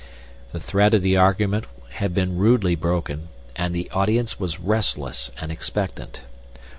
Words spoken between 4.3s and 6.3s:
was restless and expectant.